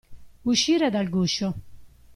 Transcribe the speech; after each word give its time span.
Uscire 0.51 0.89
dal 0.89 1.09
guscio. 1.11 1.53